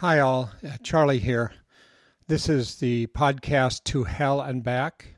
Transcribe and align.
Hi, 0.00 0.20
all. 0.20 0.52
Uh, 0.64 0.76
Charlie 0.84 1.18
here. 1.18 1.50
This 2.28 2.48
is 2.48 2.76
the 2.76 3.08
podcast 3.08 3.82
To 3.86 4.04
Hell 4.04 4.40
and 4.40 4.62
Back. 4.62 5.16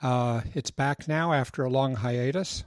Uh, 0.00 0.40
it's 0.54 0.70
back 0.70 1.06
now 1.08 1.34
after 1.34 1.62
a 1.62 1.68
long 1.68 1.96
hiatus. 1.96 2.64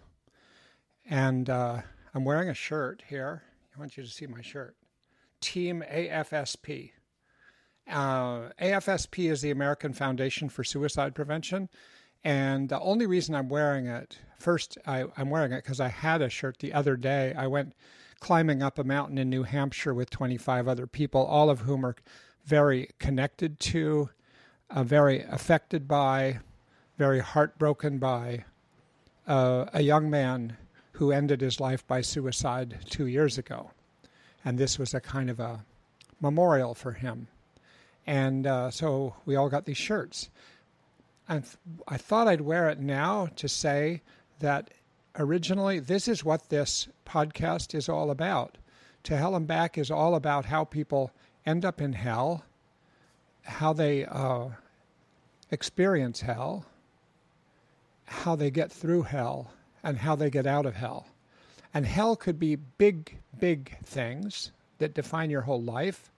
And 1.10 1.50
uh, 1.50 1.82
I'm 2.14 2.26
wearing 2.26 2.50
a 2.50 2.54
shirt 2.54 3.02
here. 3.08 3.42
I 3.76 3.80
want 3.80 3.98
you 3.98 4.04
to 4.04 4.10
see 4.10 4.28
my 4.28 4.44
shirt. 4.44 4.76
Team 5.42 5.84
AFSP. 5.92 6.92
Uh, 7.90 8.50
AFSP 8.62 9.32
is 9.32 9.42
the 9.42 9.50
American 9.50 9.94
Foundation 9.94 10.48
for 10.48 10.64
Suicide 10.64 11.16
Prevention. 11.16 11.70
And 12.24 12.70
the 12.70 12.80
only 12.80 13.08
reason 13.08 13.34
I'm 13.34 13.50
wearing 13.50 13.88
it, 13.88 14.20
first, 14.38 14.78
I, 14.86 15.06
I'm 15.18 15.32
wearing 15.32 15.54
it 15.54 15.64
because 15.64 15.80
I 15.80 15.88
had 15.88 16.22
a 16.22 16.30
shirt 16.30 16.60
the 16.60 16.74
other 16.74 16.96
day. 16.96 17.34
I 17.36 17.48
went 17.48 17.74
climbing 18.20 18.62
up 18.62 18.80
a 18.80 18.84
mountain 18.84 19.18
in 19.18 19.30
New 19.30 19.44
Hampshire 19.44 19.94
with 19.94 20.10
25 20.10 20.68
other 20.68 20.88
people, 20.88 21.24
all 21.26 21.50
of 21.50 21.62
whom 21.62 21.86
are 21.86 21.96
very 22.46 22.90
connected 23.00 23.60
to, 23.60 24.10
uh, 24.70 24.84
very 24.84 25.22
affected 25.24 25.88
by, 25.88 26.40
very 26.98 27.20
heartbroken 27.20 27.98
by 27.98 28.46
uh, 29.28 29.66
a 29.74 29.82
young 29.82 30.10
man 30.10 30.58
who 30.94 31.12
ended 31.12 31.42
his 31.42 31.60
life 31.60 31.86
by 31.88 32.02
suicide 32.02 32.78
two 32.90 33.08
years 33.08 33.38
ago. 33.38 33.72
And 34.44 34.58
this 34.58 34.80
was 34.80 34.94
a 34.94 35.02
kind 35.02 35.30
of 35.30 35.40
a 35.40 35.66
memorial 36.22 36.74
for 36.74 36.94
him. 36.94 37.28
And 38.08 38.46
uh, 38.48 38.72
so 38.72 39.16
we 39.26 39.36
all 39.36 39.50
got 39.50 39.66
these 39.66 39.78
shirts. 39.78 40.30
And 41.28 41.44
I 41.88 41.98
thought 41.98 42.28
I'd 42.28 42.42
wear 42.42 42.70
it 42.70 42.80
now 42.80 43.28
to 43.36 43.48
say 43.48 44.04
that 44.40 44.70
originally, 45.18 45.80
this 45.80 46.08
is 46.08 46.24
what 46.24 46.50
this 46.50 46.88
podcast 47.06 47.74
is 47.74 47.90
all 47.90 48.12
about. 48.12 48.58
To 49.04 49.18
Hell 49.18 49.36
and 49.36 49.48
Back 49.48 49.78
is 49.78 49.92
all 49.92 50.16
about 50.16 50.46
how 50.46 50.64
people 50.64 51.12
end 51.46 51.64
up 51.64 51.80
in 51.80 51.94
hell, 51.94 52.44
how 53.44 53.74
they 53.74 54.06
uh, 54.06 54.50
experience 55.52 56.22
hell, 56.22 56.66
how 58.06 58.36
they 58.36 58.52
get 58.52 58.72
through 58.72 59.04
hell, 59.04 59.52
and 59.84 59.98
how 59.98 60.16
they 60.16 60.30
get 60.30 60.48
out 60.48 60.66
of 60.66 60.76
hell. 60.76 61.08
And 61.74 61.86
hell 61.86 62.16
could 62.16 62.40
be 62.40 62.56
big, 62.56 63.18
big 63.38 63.78
things 63.84 64.52
that 64.80 64.94
define 64.94 65.30
your 65.30 65.42
whole 65.42 65.62
life, 65.62 66.12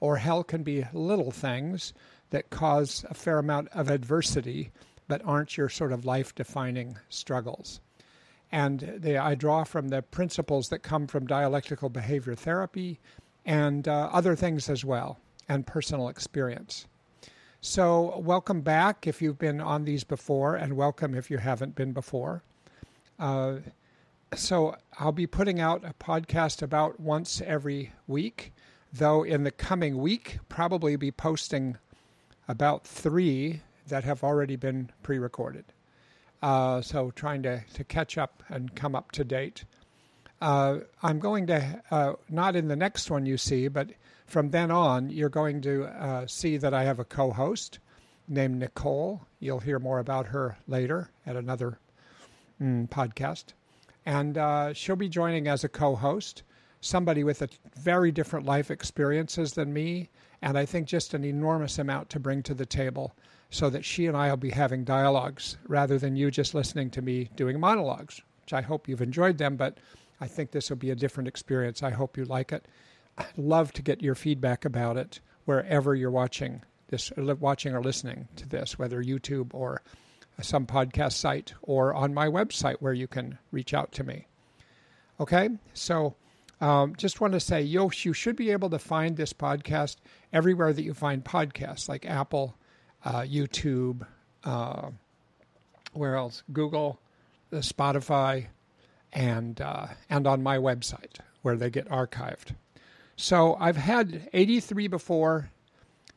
or 0.00 0.16
hell 0.16 0.42
can 0.42 0.62
be 0.62 0.84
little 0.92 1.30
things 1.30 1.94
that 2.30 2.50
cause 2.50 3.04
a 3.08 3.14
fair 3.14 3.38
amount 3.38 3.68
of 3.68 3.88
adversity 3.88 4.72
but 5.06 5.22
aren't 5.24 5.56
your 5.56 5.68
sort 5.68 5.92
of 5.92 6.04
life 6.04 6.34
defining 6.34 6.96
struggles. 7.08 7.80
And 8.54 8.78
they, 8.98 9.16
I 9.16 9.34
draw 9.34 9.64
from 9.64 9.88
the 9.88 10.00
principles 10.00 10.68
that 10.68 10.84
come 10.84 11.08
from 11.08 11.26
dialectical 11.26 11.88
behavior 11.88 12.36
therapy 12.36 13.00
and 13.44 13.88
uh, 13.88 14.08
other 14.12 14.36
things 14.36 14.70
as 14.70 14.84
well, 14.84 15.18
and 15.48 15.66
personal 15.66 16.08
experience. 16.08 16.86
So, 17.60 18.16
welcome 18.20 18.60
back 18.60 19.08
if 19.08 19.20
you've 19.20 19.40
been 19.40 19.60
on 19.60 19.84
these 19.84 20.04
before, 20.04 20.54
and 20.54 20.76
welcome 20.76 21.16
if 21.16 21.32
you 21.32 21.38
haven't 21.38 21.74
been 21.74 21.92
before. 21.92 22.44
Uh, 23.18 23.56
so, 24.36 24.76
I'll 25.00 25.10
be 25.10 25.26
putting 25.26 25.58
out 25.58 25.84
a 25.84 25.92
podcast 25.94 26.62
about 26.62 27.00
once 27.00 27.42
every 27.44 27.90
week, 28.06 28.52
though 28.92 29.24
in 29.24 29.42
the 29.42 29.50
coming 29.50 29.98
week, 29.98 30.38
probably 30.48 30.94
be 30.94 31.10
posting 31.10 31.76
about 32.46 32.86
three 32.86 33.62
that 33.88 34.04
have 34.04 34.22
already 34.22 34.54
been 34.54 34.90
pre 35.02 35.18
recorded. 35.18 35.64
Uh, 36.44 36.82
so 36.82 37.10
trying 37.12 37.42
to, 37.42 37.64
to 37.72 37.82
catch 37.84 38.18
up 38.18 38.42
and 38.50 38.74
come 38.74 38.94
up 38.94 39.10
to 39.10 39.24
date. 39.24 39.64
Uh, 40.42 40.80
I'm 41.02 41.18
going 41.18 41.46
to, 41.46 41.82
uh, 41.90 42.12
not 42.28 42.54
in 42.54 42.68
the 42.68 42.76
next 42.76 43.10
one 43.10 43.24
you 43.24 43.38
see, 43.38 43.66
but 43.68 43.88
from 44.26 44.50
then 44.50 44.70
on, 44.70 45.08
you're 45.08 45.30
going 45.30 45.62
to 45.62 45.84
uh, 45.84 46.26
see 46.26 46.58
that 46.58 46.74
I 46.74 46.82
have 46.82 46.98
a 46.98 47.04
co 47.04 47.30
host 47.30 47.78
named 48.28 48.58
Nicole. 48.58 49.22
You'll 49.40 49.60
hear 49.60 49.78
more 49.78 50.00
about 50.00 50.26
her 50.26 50.58
later 50.68 51.08
at 51.24 51.34
another 51.34 51.78
mm, 52.60 52.90
podcast. 52.90 53.54
And 54.04 54.36
uh, 54.36 54.74
she'll 54.74 54.96
be 54.96 55.08
joining 55.08 55.48
as 55.48 55.64
a 55.64 55.68
co 55.70 55.94
host, 55.94 56.42
somebody 56.82 57.24
with 57.24 57.40
a 57.40 57.48
very 57.74 58.12
different 58.12 58.44
life 58.44 58.70
experiences 58.70 59.54
than 59.54 59.72
me, 59.72 60.10
and 60.42 60.58
I 60.58 60.66
think 60.66 60.88
just 60.88 61.14
an 61.14 61.24
enormous 61.24 61.78
amount 61.78 62.10
to 62.10 62.20
bring 62.20 62.42
to 62.42 62.52
the 62.52 62.66
table 62.66 63.14
so 63.54 63.70
that 63.70 63.84
she 63.84 64.06
and 64.06 64.16
I 64.16 64.30
will 64.30 64.36
be 64.36 64.50
having 64.50 64.82
dialogues 64.82 65.58
rather 65.68 65.96
than 65.96 66.16
you 66.16 66.28
just 66.28 66.56
listening 66.56 66.90
to 66.90 67.02
me 67.02 67.30
doing 67.36 67.60
monologues, 67.60 68.20
which 68.40 68.52
I 68.52 68.62
hope 68.62 68.88
you've 68.88 69.00
enjoyed 69.00 69.38
them, 69.38 69.54
but 69.54 69.78
I 70.20 70.26
think 70.26 70.50
this 70.50 70.70
will 70.70 70.76
be 70.76 70.90
a 70.90 70.96
different 70.96 71.28
experience. 71.28 71.80
I 71.80 71.90
hope 71.90 72.16
you 72.16 72.24
like 72.24 72.50
it. 72.50 72.66
I'd 73.16 73.38
love 73.38 73.72
to 73.74 73.82
get 73.82 74.02
your 74.02 74.16
feedback 74.16 74.64
about 74.64 74.96
it 74.96 75.20
wherever 75.44 75.94
you're 75.94 76.10
watching 76.10 76.62
this, 76.88 77.12
watching 77.16 77.72
or 77.72 77.80
listening 77.80 78.26
to 78.34 78.48
this, 78.48 78.76
whether 78.76 79.00
YouTube 79.04 79.54
or 79.54 79.82
some 80.40 80.66
podcast 80.66 81.12
site 81.12 81.54
or 81.62 81.94
on 81.94 82.12
my 82.12 82.26
website 82.26 82.78
where 82.80 82.92
you 82.92 83.06
can 83.06 83.38
reach 83.52 83.72
out 83.72 83.92
to 83.92 84.02
me. 84.02 84.26
Okay, 85.20 85.48
so 85.74 86.16
um, 86.60 86.96
just 86.96 87.20
want 87.20 87.34
to 87.34 87.40
say 87.40 87.62
you, 87.62 87.88
you 88.02 88.12
should 88.12 88.34
be 88.34 88.50
able 88.50 88.70
to 88.70 88.80
find 88.80 89.16
this 89.16 89.32
podcast 89.32 89.98
everywhere 90.32 90.72
that 90.72 90.82
you 90.82 90.92
find 90.92 91.24
podcasts, 91.24 91.88
like 91.88 92.04
Apple, 92.04 92.56
uh, 93.04 93.20
YouTube, 93.20 94.06
uh, 94.44 94.90
where 95.92 96.16
else? 96.16 96.42
Google, 96.52 96.98
uh, 97.52 97.56
Spotify, 97.56 98.46
and 99.12 99.60
uh, 99.60 99.88
and 100.10 100.26
on 100.26 100.42
my 100.42 100.58
website 100.58 101.18
where 101.42 101.56
they 101.56 101.70
get 101.70 101.88
archived. 101.88 102.54
So 103.16 103.56
I've 103.60 103.76
had 103.76 104.28
83 104.32 104.88
before, 104.88 105.50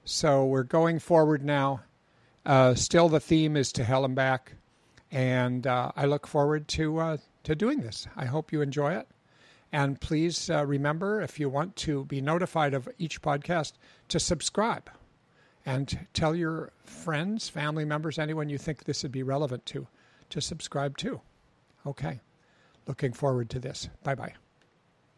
so 0.05 0.45
we're 0.45 0.63
going 0.63 0.99
forward 0.99 1.43
now. 1.43 1.81
Uh, 2.45 2.73
still, 2.73 3.09
the 3.09 3.19
theme 3.19 3.55
is 3.55 3.71
to 3.73 3.83
hell 3.83 4.05
and 4.05 4.15
back, 4.15 4.53
and 5.11 5.67
I 5.67 6.05
look 6.05 6.25
forward 6.25 6.67
to 6.69 7.19
to 7.43 7.55
doing 7.55 7.81
this. 7.81 8.07
I 8.15 8.25
hope 8.25 8.51
you 8.51 8.61
enjoy 8.61 8.93
it. 8.93 9.07
And 9.71 9.99
please 9.99 10.49
uh, 10.49 10.65
remember, 10.65 11.21
if 11.21 11.39
you 11.39 11.49
want 11.49 11.75
to 11.77 12.05
be 12.05 12.21
notified 12.21 12.73
of 12.73 12.87
each 12.97 13.21
podcast, 13.21 13.73
to 14.07 14.19
subscribe 14.19 14.89
and 15.67 16.07
tell 16.13 16.33
your 16.33 16.71
friends, 16.85 17.49
family 17.49 17.83
members, 17.83 18.17
anyone 18.17 18.47
you 18.47 18.57
think 18.57 18.85
this 18.85 19.03
would 19.03 19.11
be 19.11 19.21
relevant 19.21 19.65
to, 19.67 19.85
to 20.29 20.39
subscribe 20.39 20.97
to. 20.97 21.19
Okay. 21.85 22.21
Looking 22.87 23.11
forward 23.11 23.49
to 23.49 23.59
this. 23.59 23.89
Bye 24.01 24.15
bye. 24.15 24.33